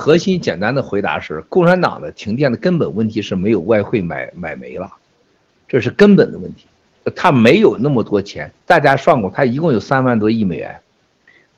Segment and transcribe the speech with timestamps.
[0.00, 4.90] 核心简单的回答是，共产党的停电的根本问题是没有外汇买买煤了，
[5.68, 6.64] 这是根本的问题。
[7.14, 10.80] 他没有那么多钱，大家算过，他一共有三万多亿美元，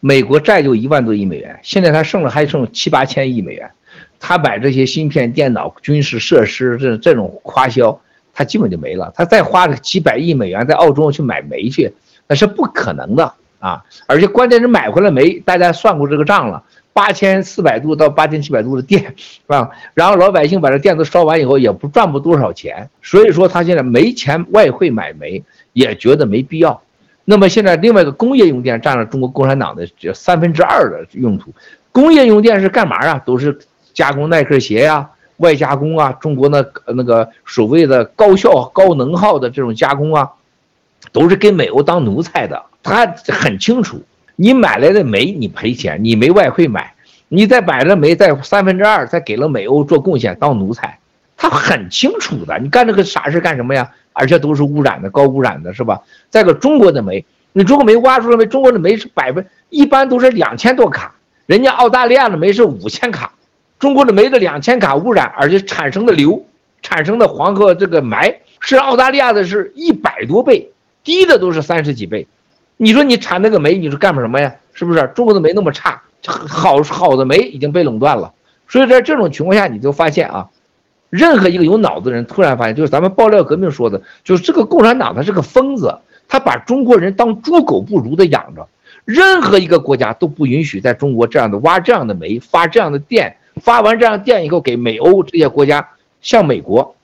[0.00, 3.70] 美国债就一万多亿美元，现在他剩了还剩七八千亿美元，
[4.18, 8.00] 他买这些芯片、电脑、军事设施这这种花销，
[8.34, 9.12] 他基本就没了。
[9.14, 11.92] 他再花个几百亿美元在澳洲去买煤去，
[12.26, 13.84] 那是不可能的啊！
[14.06, 16.62] 而且关键是买回来煤，大家算过这个账了。
[16.94, 19.70] 八千四百度到八千七百度的电，是吧？
[19.94, 22.90] 然后老百姓把这电都烧完以后，也不赚不多少钱。
[23.02, 26.82] 所以说他现在没钱外汇买煤，也觉得没必要。
[27.24, 31.52] 那么现在另外一个工业用电占了中国共产党的这三分之二的用途。
[31.92, 33.18] 工业用电是干嘛啊？
[33.24, 33.58] 都是
[33.94, 40.30] 加工耐克鞋呀、外加工啊，中国那那个所谓的高效高能耗的这种加工啊，
[41.12, 42.62] 都是给美欧当奴才的。
[42.82, 44.02] 他很清楚。
[44.42, 46.94] 你买来的煤你赔钱，你没外汇买，
[47.28, 50.98] 你再买了煤再三分之二再给了美欧做贡献当奴才，
[51.36, 52.58] 他很清楚的。
[52.58, 53.88] 你干这个傻事干什么呀？
[54.12, 56.02] 而且都是污染的，高污染的是吧？
[56.28, 58.44] 再个中国的煤，你中国煤挖出来没？
[58.44, 61.14] 中国的煤是百分一般都是两千多卡，
[61.46, 63.32] 人家澳大利亚的煤是五千卡，
[63.78, 66.44] 中国的煤的两千卡污染，而且产生的硫
[66.82, 70.72] 产生的黄河这个霾是澳大利亚的是一百多倍，
[71.04, 72.26] 低的都是三十几倍。
[72.76, 74.54] 你说你产那个煤，你是干什么呀？
[74.74, 78.32] 是不是中国的煤那么差，好好的煤已经被垄断了。
[78.66, 80.48] 所以在这种情况下，你就发现啊，
[81.10, 85.94] 任何一个有脑子的人突然发现，就是咱们爆料革命说的，就是这个共产党他是个疯子，
[86.26, 88.66] 他把中国人当猪狗不如的养着。
[89.04, 95.86] 任何一个国家都不允许在中国这样的挖这样的煤，发这样的电，发完这样电以后给美欧这些国家，
[96.22, 96.96] 像美国，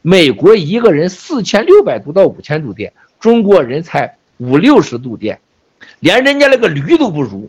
[0.00, 4.16] 美国一个人四千六百度到五千度电，中国人才。
[4.40, 5.38] 五六十度电，
[6.00, 7.48] 连人家那个驴都不如。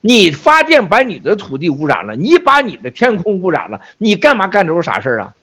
[0.00, 5.34] 你发电把你的土地污染了，你把你的天空污染了，你干嘛干这种傻事儿啊？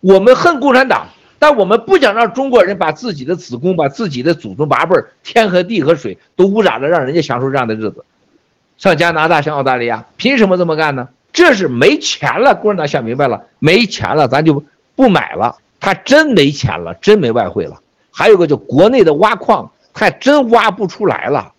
[0.00, 1.06] 我们恨共产党，
[1.38, 8.04] 但我们不想让中国人把自己的子宫、把自己的祖宗八辈儿、天和地和水都污染了，让人家享受这样的日子。
[8.76, 11.08] 像加拿大、像澳大利亚，凭什么这么干呢？
[11.32, 12.54] 这是没钱了。
[12.54, 14.64] 共产党想明白了，没钱了，咱就
[14.96, 15.56] 不买了。
[15.78, 17.80] 他真没钱了，真没外汇了。
[18.10, 19.70] 还有个就国内的挖矿。
[19.98, 21.52] 还真挖不出来了，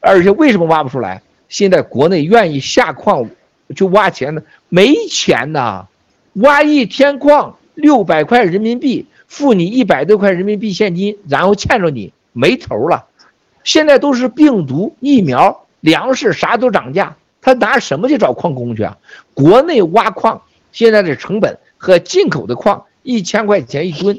[0.00, 1.22] 而且为什么挖不出来？
[1.48, 3.30] 现在国内愿意下矿
[3.76, 5.86] 就挖钱的没钱呐，
[6.32, 13.04] 挖一天矿六百块人民币，付你一百多块人民币现金，然后欠着你没头了。
[13.62, 18.98] 现在都是病毒疫苗、粮食啥都涨价，他拿什么去找矿工去啊？
[19.34, 24.18] 国内挖矿现在的成本和进口的矿一千块钱一吨。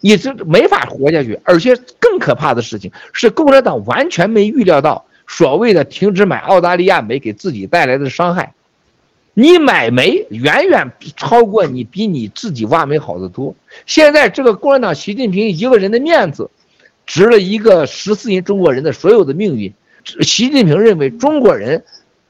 [0.00, 8.54] 你这没法活下去，而且更可怕的事情是，共产党完全没预料到所谓的停止买澳大利亚煤给自己带来的伤害。
[9.34, 13.54] 你买煤远远超过你比你自己挖煤好得多。
[13.86, 16.48] 现在这个共产党习近平一个人的面子，
[17.04, 19.72] 值了一个十四亿中国人的所有的命运。
[20.22, 21.84] 习近平认为中国人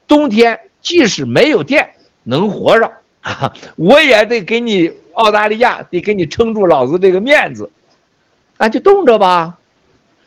[0.07, 1.91] 冬天即使没有电
[2.23, 2.91] 能活着，
[3.75, 4.91] 我也得给你。
[5.19, 7.69] 澳大利亚得给你撑住老子这个面子，
[8.57, 9.59] 那就冻着吧。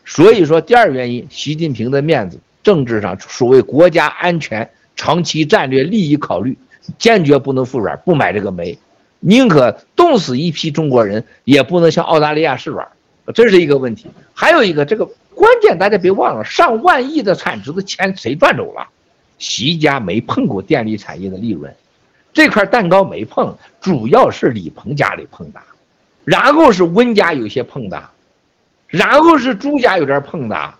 [0.04, 6.58] 所以说，第二原因，习近平的面子，政治上所谓国家安全、长期战略利益考虑，
[6.98, 8.78] 坚决不能服软，不买这个煤，
[9.20, 12.86] 宁可冻死一批中国人，也不能向澳大利亚示软，
[13.34, 14.08] 这是一个问题。
[14.34, 18.88] 还有一个，这个关键大家别忘了，上万亿的产值的钱谁赚走了？
[19.38, 21.74] 习家没碰过电力产业的利润。
[22.32, 25.60] 这块蛋糕没碰，主要是李鹏家里碰的，
[26.24, 28.02] 然后是温家有些碰的，
[28.88, 30.74] 然后是朱家有点碰的，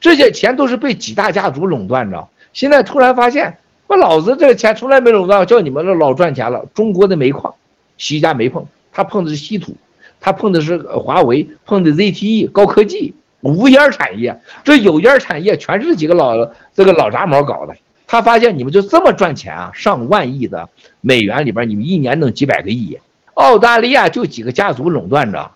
[0.00, 2.28] 这些钱都是被几大家族垄断着。
[2.52, 6.64] 现在突然发现，我老子这个钱从来没垄断，叫你们这老赚钱了。
[6.72, 7.54] 中国的煤矿，
[7.98, 9.76] 习家没碰，他碰的是稀土，
[10.20, 17.74] 他碰的是华为，碰的 ZTE 高科技无烟产业，这有烟产业全是几个老这个老杂毛搞的。
[18.06, 20.68] 他发现你们就这么赚钱啊，上万亿的
[21.00, 22.98] 美元里边，你们一年弄几百个亿。
[23.34, 25.50] 澳大利亚就几个家族垄断着，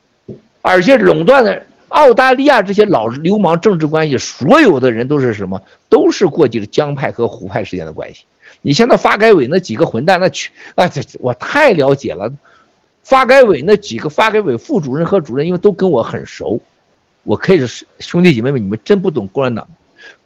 [0.62, 5.62] 而且垄断的澳大利亚这些老流氓政治关系，所有的人都是什么？
[5.88, 8.24] 都是过去的江派和胡派之间的关系。
[8.62, 12.32] 你像那发改委那几个混蛋，那去啊，这我太了解了。
[13.04, 16.60] 发改委那几个发改委副主任和主任，因为都跟我很熟，
[17.22, 19.68] 我可以说兄弟姐妹们，你们真不懂共产党。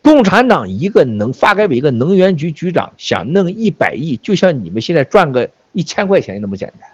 [0.02, 6.88] 共产党一个能发改委一个能源局局长想弄一百亿，就像你们现在赚个一千块钱那么简单。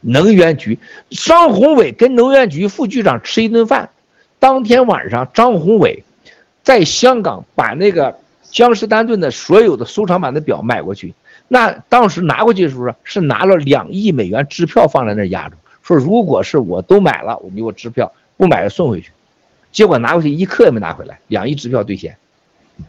[0.00, 0.78] 能源局
[1.10, 3.90] 张宏伟跟能源局副局长吃一顿饭，
[4.38, 6.04] 当天晚上张宏伟
[6.62, 8.16] 在香港把那个
[8.50, 11.14] 江诗丹顿的所有的收藏版的表买过去，
[11.48, 19.10] 那当时拿过去的时候是拿了两亿美元支票放在那压着，说如果是我都买了，我给我支票，不买就送回去。
[19.72, 22.16] 结果拿过去一克也没拿回来，两亿支票兑现，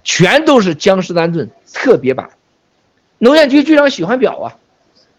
[0.03, 2.29] 全都是江诗丹顿特别版。
[3.17, 4.55] 能源局局长喜欢表啊，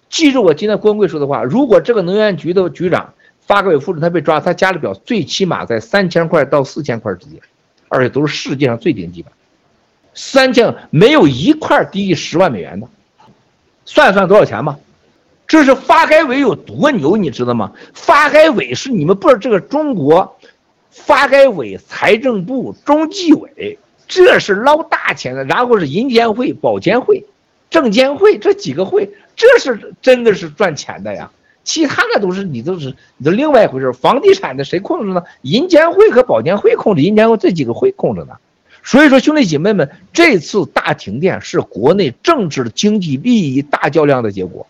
[0.08, 7.40] 记住我今天郭文贵说的话，如果这个能源局的局长发改委副主任他被抓，他家的表最起码在三千块到四千块之间，
[7.88, 9.32] 而且都是世界上最顶级版，
[10.14, 12.88] 三千没有一块低于十万美元的。
[13.84, 14.78] 算算多少钱吧，
[15.48, 17.72] 这是发改委有多牛，你知道吗？
[17.92, 20.38] 发改委是你们不知道这个中国
[20.90, 25.44] 发改委、财政部、中纪委，这是捞大钱的。
[25.44, 27.25] 然后是银监会、保监会、
[27.70, 31.31] 证监会这几个会，这是真的是赚钱的呀。
[31.62, 33.92] 其他的都是你都是你都另外一回事。
[33.92, 35.22] 房地产的谁控制呢？
[35.42, 38.38] 银监会和保监会控制，银监会这几个会控制呢。
[38.82, 44.66] 所以说，兄弟姐妹们，这次大停电是国内政治经济利益大较量的结果，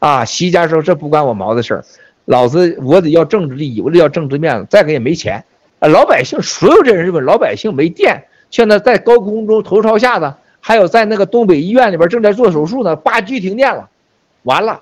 [0.00, 1.84] 啊，习家说这不关我毛的事儿，
[2.24, 5.44] 老子我得要政治利益，我得要政治面子，再给也没钱，
[5.82, 13.90] 啊，老百姓所有这人认为老百姓没电，现在在高空中头朝下的，还有在那个东北医院里边正在做手术呢，八 G 停电了，
[14.44, 14.80] 完了，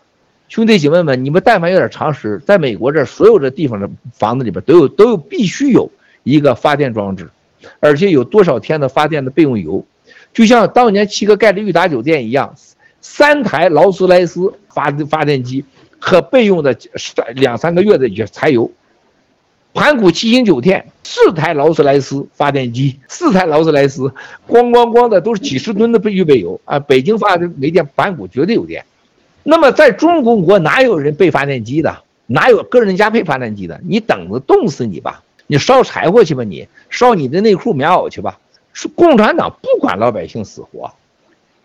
[0.49, 5.91] 兄弟姐妹们，你们但凡有点常识，在美国这所有的地方的房子里边都有都有必须有
[6.23, 7.31] 一个发电装置。
[7.79, 9.85] 而且有多少天的发电的备用油，
[10.35, 12.55] 就像当年七哥盖的裕达酒店一样，
[13.01, 15.65] 三台劳斯莱斯发发电机
[15.99, 16.77] 和备用的
[17.35, 18.71] 两三个月的柴油，
[19.73, 24.13] 盘古七星酒店四台劳斯莱斯发电机，四台劳斯莱斯，
[24.49, 26.79] 咣咣咣的都是几十吨的备预备油啊！
[26.81, 28.85] 北京发的没电，盘古绝对有电。
[29.43, 32.03] 那么在中国哪有人备发电机的？
[32.27, 33.81] 哪有个人家配发电机的？
[33.85, 35.23] 你等着冻死你吧！
[35.47, 38.39] 你烧柴火去吧，你烧你的内裤棉袄去吧。
[38.73, 40.93] 是共产党不管老百姓死活，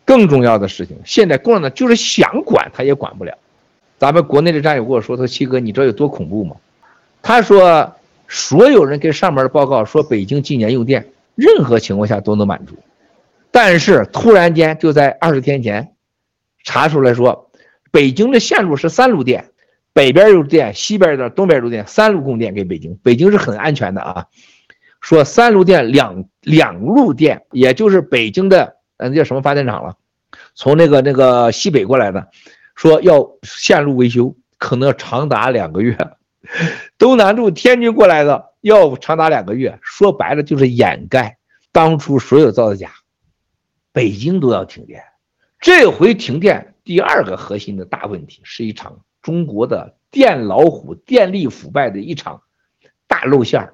[0.05, 3.37] 更重要的事情，现在共产党就是想管他也管不了。
[3.99, 6.55] 咱们国内的战友跟我说：“他说七哥，你知道有多恐怖吗？”
[7.27, 7.95] 他说
[8.29, 12.75] ：“所有人给上面的报告说，北京今年用电任何情况下都能满足，
[13.49, 15.95] 但是突然间就在二十天前
[16.63, 17.49] 查出来说，
[17.89, 19.49] 北京的线路是三路电。”
[19.91, 22.99] 北边有电，西边的，东边有电，三路供电给北京。
[23.01, 24.27] 北京是很安全的啊。
[25.01, 29.95] 说三路电两两路电，也就是北京的呃那叫什么发电厂了，
[30.53, 32.27] 从那个那个西北过来的，
[32.75, 35.97] 说要线路维修，可能要长达两个月。
[37.05, 39.77] 东南路天津过来的要长达两个月。
[39.83, 41.37] 说白了就是掩盖
[41.71, 42.93] 当初所有造的假，
[43.91, 45.03] 北京都要停电。
[45.59, 49.01] 这回停电第二个核心的大问题是一场。
[49.21, 52.41] 中国的电老虎、电力腐败的一场
[53.05, 53.73] 大露馅，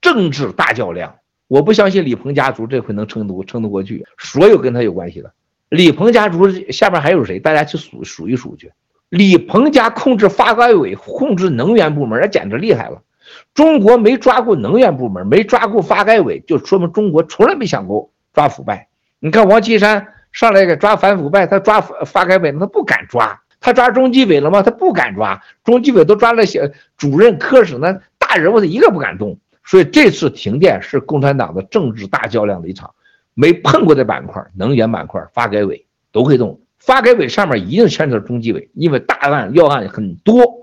[0.00, 1.16] 政治大较量。
[1.48, 4.06] 我不相信李鹏家族这回能撑得撑得过去。
[4.18, 5.34] 所有跟他有关系的，
[5.68, 7.40] 李鹏家族下边还有谁？
[7.40, 8.72] 大家去数数一数去。
[9.12, 13.02] 李鹏家控制发改委、控制能源部门，那简直厉害了。
[13.52, 18.88] 中国没抓过能源部门，没抓过发改委，就说明中国从来没想过抓腐败。
[19.18, 23.38] 你看王岐山上来给抓反腐败，他抓发改委，他不敢抓。
[23.60, 24.62] 他抓中纪委了吗？
[24.62, 29.38] 他不敢抓，中纪委都抓了些主任、科室，那大人物他一个不敢动。
[29.62, 32.90] 所以这次停电是共产党的政治大较量的一场，
[33.34, 36.61] 没碰过的板块，能源板块、发改委都会动。
[36.84, 40.61] 发改委上面一定牵扯中纪委，因为大案要案很多。